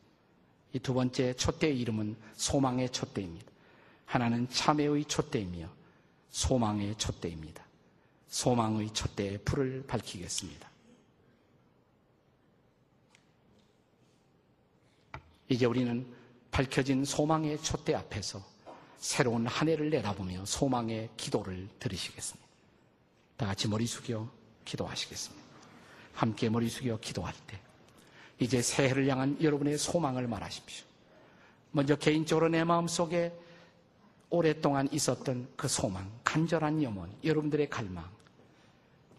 [0.73, 3.51] 이 두 번째 촛대의 이름은 소망의 촛대입니다.
[4.05, 5.67] 하나는 참회의 촛대이며
[6.29, 7.63] 소망의 촛대입니다.
[8.29, 10.69] 소망의 촛대에 불을 밝히겠습니다.
[15.49, 16.05] 이제 우리는
[16.51, 18.43] 밝혀진 소망의 촛대 앞에서
[18.97, 22.47] 새로운 한 해를 내다보며 소망의 기도를 들으시겠습니다.
[23.37, 24.29] 다 같이 머리 숙여
[24.65, 25.43] 기도하시겠습니다.
[26.13, 27.59] 함께 머리 숙여 기도할 때
[28.39, 30.85] 이제 새해를 향한 여러분의 소망을 말하십시오.
[31.71, 33.33] 먼저 개인적으로 내 마음속에
[34.29, 38.07] 오랫동안 있었던 그 소망, 간절한 염원, 여러분들의 갈망,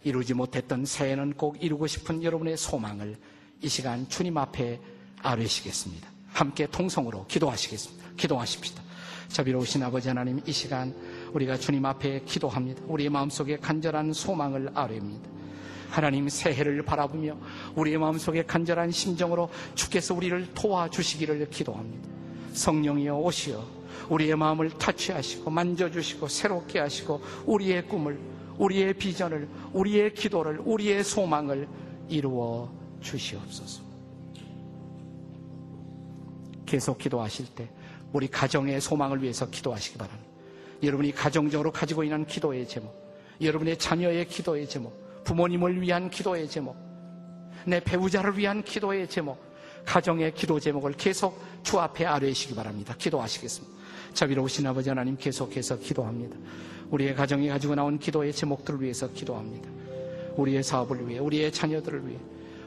[0.04, 3.16] 이루지 못했던 새해는 꼭 이루고 싶은 여러분의 소망을
[3.60, 4.80] 이 시간 주님 앞에
[5.22, 6.11] 아뢰시겠습니다.
[6.32, 8.06] 함께 통성으로 기도하시겠습니다.
[8.16, 8.82] 기도하십시다.
[9.28, 10.94] 자비로우신 아버지 하나님 이 시간
[11.32, 12.82] 우리가 주님 앞에 기도합니다.
[12.86, 15.30] 우리의 마음속에 간절한 소망을 아뢰입니다.
[15.90, 17.36] 하나님 새해를 바라보며
[17.74, 22.08] 우리의 마음속에 간절한 심정으로 주께서 우리를 도와주시기를 기도합니다.
[22.54, 23.64] 성령이여 오시어
[24.08, 28.18] 우리의 마음을 타치하시고 만져주시고 새롭게 하시고 우리의 꿈을
[28.58, 31.68] 우리의 비전을 우리의 기도를 우리의 소망을
[32.08, 32.70] 이루어
[33.00, 33.91] 주시옵소서.
[36.66, 37.68] 계속 기도하실 때
[38.12, 40.30] 우리 가정의 소망을 위해서 기도하시기 바랍니다.
[40.82, 42.92] 여러분이 가정적으로 가지고 있는 기도의 제목,
[43.40, 46.76] 여러분의 자녀의 기도의 제목, 부모님을 위한 기도의 제목,
[47.66, 49.38] 내 배우자를 위한 기도의 제목,
[49.84, 52.94] 가정의 기도 제목을 계속 주 앞에 아뢰시기 바랍니다.
[52.98, 53.82] 기도하시겠습니다.
[54.14, 56.36] 자비로우신 아버지 하나님 계속해서 기도합니다.
[56.90, 59.68] 우리의 가정이 가지고 나온 기도의 제목들을 위해서 기도합니다.
[60.36, 62.18] 우리의 사업을 위해, 우리의 자녀들을 위해,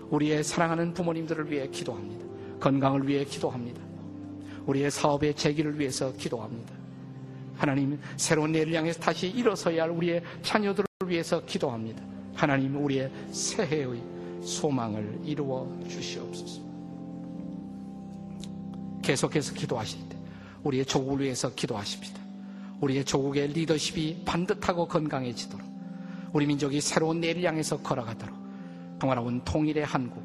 [0.09, 2.25] 우리의 사랑하는 부모님들을 위해 기도합니다.
[2.59, 3.84] 건강을 위해 기도합니다.
[4.65, 6.73] 우리의 사업의 재기를 위해서 기도합니다.
[7.55, 12.03] 하나님, 새로운 내일을 향해서 다시 일어서야 할 우리의 자녀들을 위해서 기도합니다.
[12.33, 14.01] 하나님, 우리의 새해의
[14.43, 16.61] 소망을 이루어 주시옵소서.
[19.01, 20.17] 계속해서 기도하실 때
[20.63, 22.19] 우리의 조국을 위해서 기도하십니다.
[22.81, 25.65] 우리의 조국의 리더십이 반듯하고 건강해지도록
[26.33, 28.35] 우리 민족이 새로운 내일을 향해서 걸어가도록
[28.99, 30.23] 평화로운 통일의 한국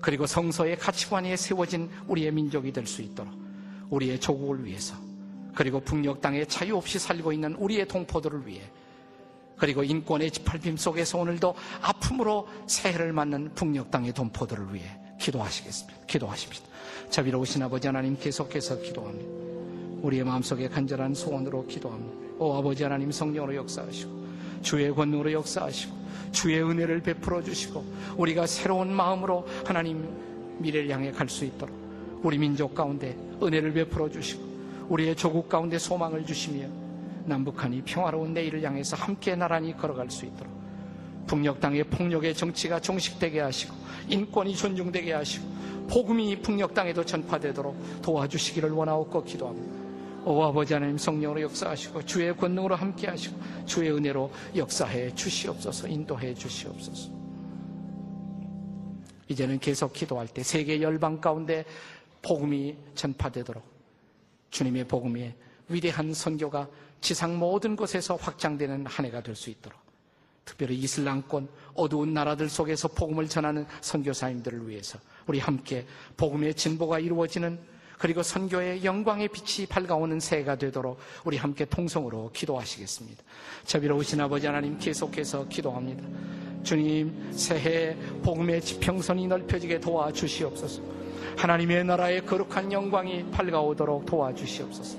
[0.00, 3.43] 그리고 성서의 가치관에 세워진 우리의 민족이 될 수 있도록
[3.90, 4.94] 우리의 조국을 위해서
[5.54, 8.62] 그리고 북녘 땅에 자유 없이 살고 있는 우리의 동포들을 위해
[9.56, 14.84] 그리고 인권의 짓밟힘 속에서 오늘도 아픔으로 새해를 맞는 북녘 땅의 동포들을 위해
[15.20, 16.06] 기도하시겠습니다.
[16.06, 16.66] 기도하십시다.
[17.10, 19.30] 자비로우신 아버지 하나님 계속해서 기도합니다.
[20.02, 22.24] 우리의 마음속에 간절한 소원으로 기도합니다.
[22.38, 24.24] 오 아버지 하나님 성령으로 역사하시고
[24.62, 27.84] 주의 권능으로 역사하시고 주의 은혜를 베풀어 주시고
[28.16, 31.83] 우리가 새로운 마음으로 하나님 미래를 향해 갈 수 있도록
[32.24, 34.42] 우리 민족 가운데 은혜를 베풀어 주시고
[34.88, 36.66] 우리의 조국 가운데 소망을 주시며
[37.26, 40.52] 남북한이 평화로운 내일을 향해서 함께 나란히 걸어갈 수 있도록
[41.26, 43.74] 북녘 땅의 폭력의 정치가 종식되게 하시고
[44.08, 45.46] 인권이 존중되게 하시고
[45.88, 49.84] 복음이 북녘 땅에도 전파되도록 도와주시기를 원하옵고 기도합니다.
[50.24, 57.10] 오 아버지 하나님 성령으로 역사하시고 주의 권능으로 함께 하시고 주의 은혜로 역사해 주시옵소서 인도해 주시옵소서
[59.28, 61.64] 이제는 계속 기도할 때 세계 열방 가운데
[62.24, 63.62] 복음이 전파되도록
[64.50, 65.34] 주님의 복음의
[65.68, 66.68] 위대한 선교가
[67.00, 69.78] 지상 모든 곳에서 확장되는 한 해가 될 수 있도록
[70.44, 77.58] 특별히 이슬람권 어두운 나라들 속에서 복음을 전하는 선교사님들을 위해서 우리 함께 복음의 진보가 이루어지는
[77.98, 83.22] 그리고 선교의 영광의 빛이 밝아오는 새해가 되도록 우리 함께 통성으로 기도하시겠습니다.
[83.64, 86.04] 자비로우신 아버지 하나님 계속해서 기도합니다.
[86.62, 91.03] 주님 새해 복음의 지평선이 넓혀지게 도와주시옵소서.
[91.36, 94.98] 하나님의 나라의 거룩한 영광이 밝아오도록 도와주시옵소서.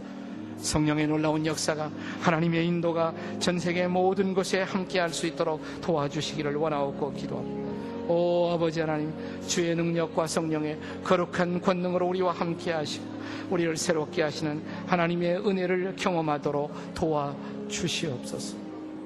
[0.58, 7.14] 성령의 놀라운 역사가 하나님의 인도가 전 세계 모든 곳에 함께 할 수 있도록 도와주시기를 원하옵고
[7.14, 7.66] 기도합니다.
[8.08, 9.12] 오 아버지 하나님
[9.48, 13.06] 주의 능력과 성령의 거룩한 권능으로 우리와 함께 하시고
[13.50, 17.36] 우리를 새롭게 하시는 하나님의 은혜를 경험하도록 도와
[17.68, 18.58] 주시옵소서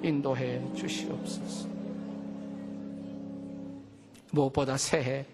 [0.04, 1.68] 인도해 주시옵소서
[4.32, 5.26] 무엇보다 새해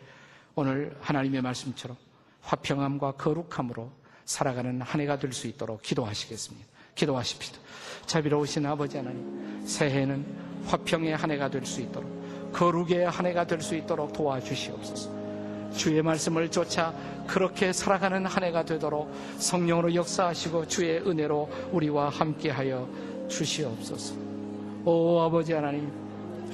[0.56, 1.98] 오늘 하나님의 말씀처럼
[2.42, 3.92] 화평함과 거룩함으로
[4.24, 6.66] 살아가는 한 해가 될 수 있도록 기도하시겠습니다.
[6.96, 7.60] 기도하십시다.
[8.06, 10.26] 자비로우신 아버지 하나님, 새해는
[10.66, 15.26] 화평의 한 해가 될 수 있도록 거룩의 한 해가 될 수 있도록 도와주시옵소서.
[15.76, 16.94] 주의 말씀을 쫓아
[17.28, 22.88] 그렇게 살아가는 한 해가 되도록 성령으로 역사하시고 주의 은혜로 우리와 함께하여
[23.28, 24.16] 주시옵소서.
[24.86, 25.92] 오 아버지 하나님,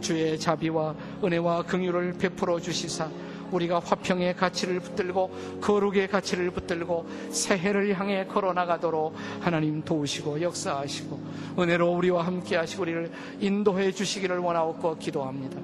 [0.01, 3.07] 주의 자비와 은혜와 긍휼을 베풀어 주시사
[3.51, 11.19] 우리가 화평의 가치를 붙들고 거룩의 가치를 붙들고 새해를 향해 걸어나가도록 하나님 도우시고 역사하시고
[11.59, 15.59] 은혜로 우리와 함께 하시고 우리를 인도해 주시기를 원하옵고 기도합니다.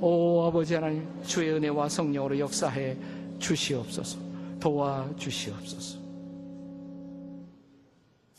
[0.00, 2.96] 오 아버지 하나님 주의 은혜와 성령으로 역사해
[3.38, 4.18] 주시옵소서.
[4.60, 5.98] 도와 주시옵소서.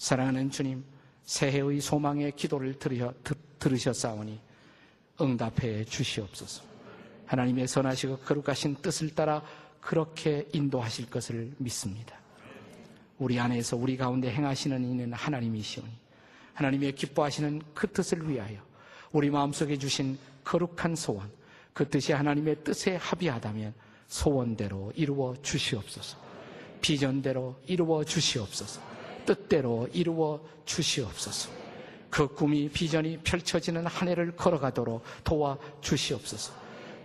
[0.01, 0.83] 사랑하는 주님
[1.25, 2.75] 새해의 소망의 기도를
[3.59, 4.39] 들으셨사오니
[5.21, 6.70] 응답해 주시옵소서
[7.31, 9.41] 하나님의 선하시고 거룩하신 뜻을 따라
[9.79, 12.17] 그렇게 인도하실 것을 믿습니다.
[13.19, 15.89] 우리 안에서 우리 가운데 행하시는 이는 하나님이시오니
[16.53, 18.59] 하나님의 기뻐하시는 그 뜻을 위하여
[19.13, 21.31] 우리 마음속에 주신 거룩한 소원
[21.73, 23.73] 그 뜻이 하나님의 뜻에 합의하다면
[24.09, 26.17] 소원대로 이루어 주시옵소서.
[26.81, 28.81] 비전대로 이루어 주시옵소서.
[29.25, 31.49] 뜻대로 이루어 주시옵소서.
[32.09, 36.60] 그 꿈이 비전이 펼쳐지는 한 해를 걸어가도록 도와 주시옵소서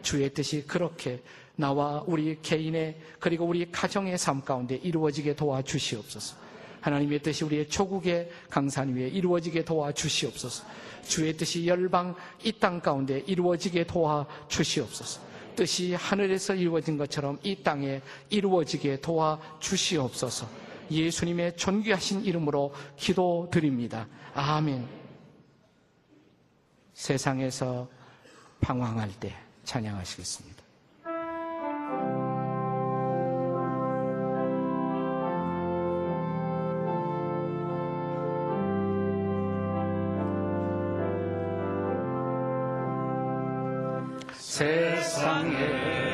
[0.06, 1.20] 주의 뜻이 그렇게
[1.56, 6.36] 나와 우리 개인의 그리고 우리 가정의 삶 가운데 이루어지게 도와주시옵소서.
[6.80, 10.64] 하나님의 뜻이 우리의 조국의 강산 위에 이루어지게 도와주시옵소서.
[11.08, 15.20] 주의 뜻이 열방 이 땅 가운데 이루어지게 도와주시옵소서.
[15.56, 18.00] 뜻이 하늘에서 이루어진 것처럼 이 땅에
[18.30, 20.48] 이루어지게 도와주시옵소서.
[20.88, 24.06] 예수님의 존귀하신 이름으로 기도드립니다.
[24.34, 24.86] 아멘.
[26.94, 27.88] 세상에서
[28.60, 30.64] 방황할 때 찬양하시겠습니다.
[44.32, 46.05] 세상에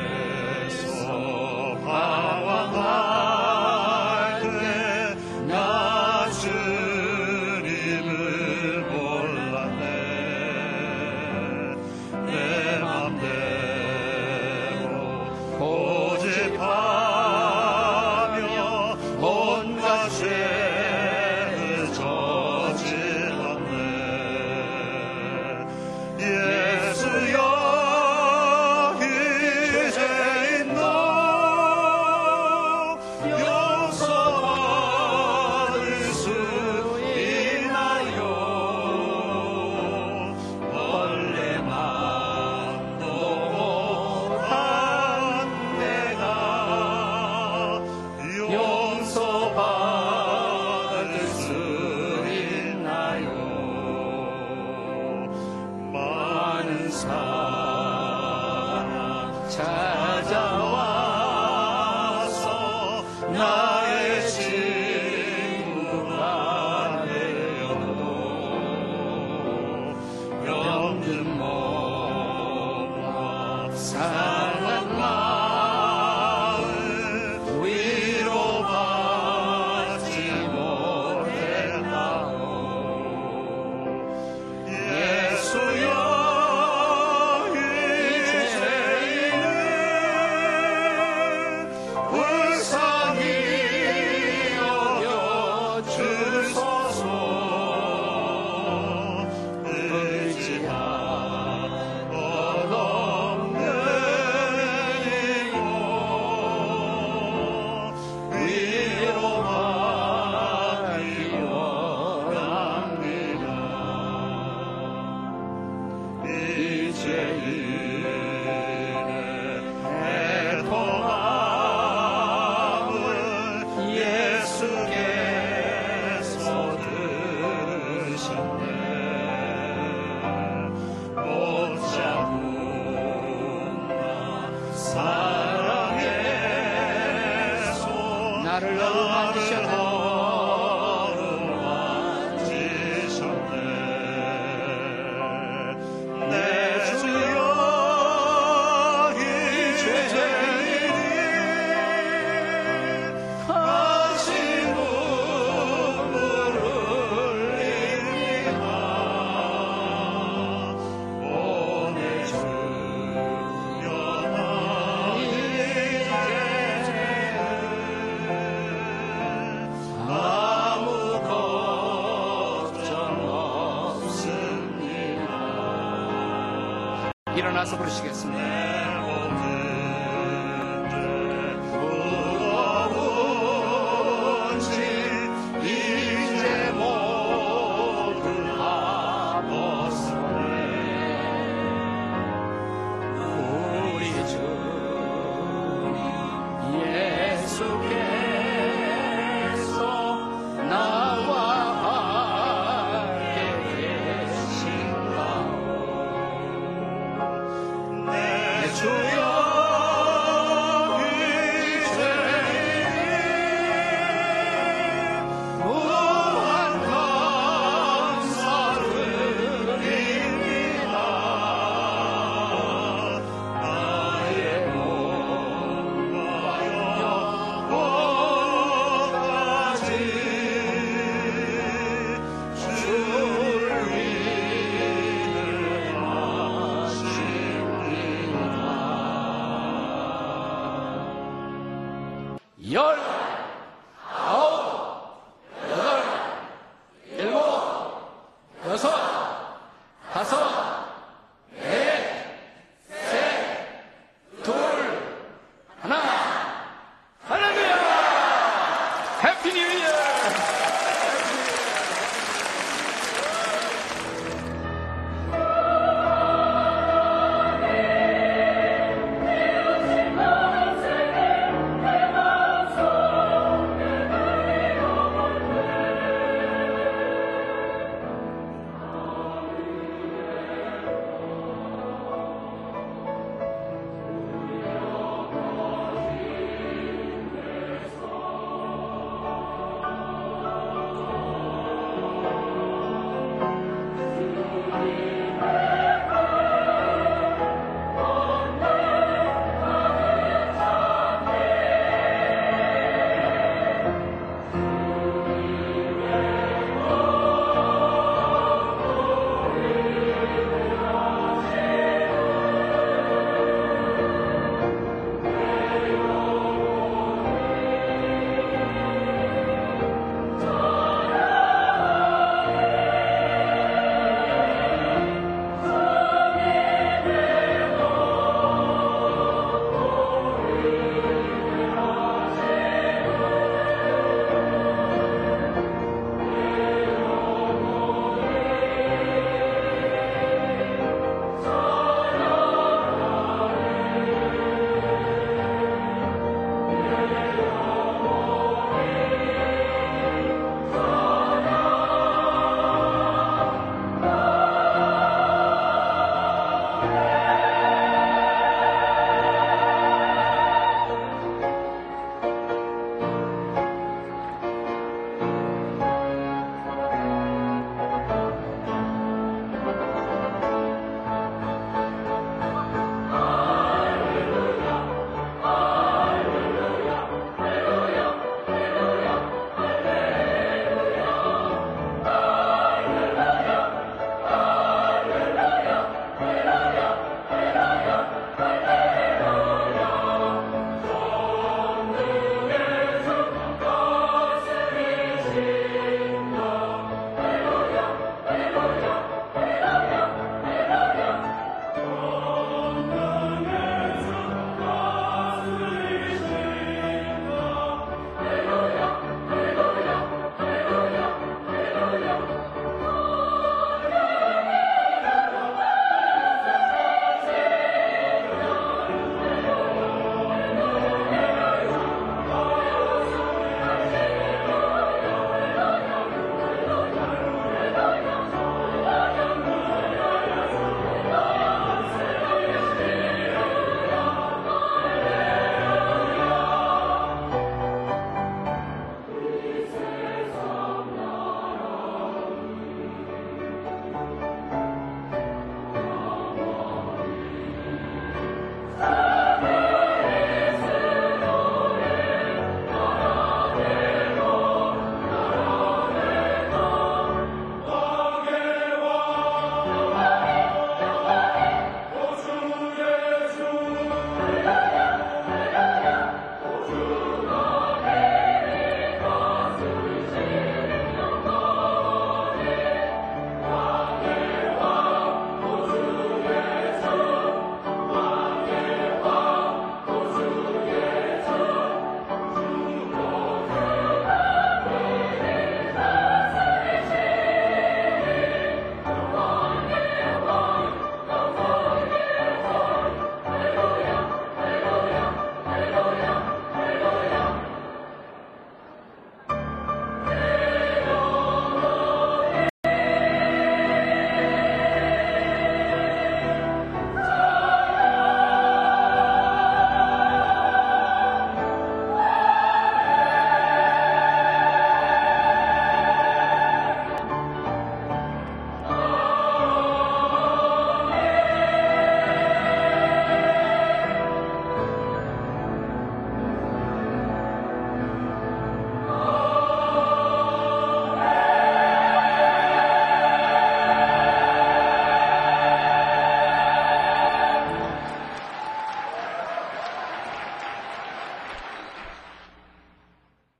[177.63, 178.62] 일어나서 부르시겠습니다